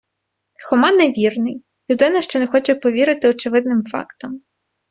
[0.69, 4.41] Хома невірний- людина, що не хоче повірити очевидним фактам